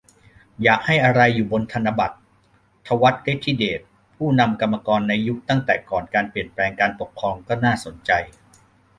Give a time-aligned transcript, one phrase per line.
[0.63, 2.15] อยากให้อะไรอยู่บนธนบัตร-
[2.87, 3.81] ถวัติ ฤทธิเดช
[4.15, 8.11] ผู้นำกรรมกรในยุคตั้งแต่ก่อนเปลี่ยนแปลงการปกครอง ก็น่าสนใจ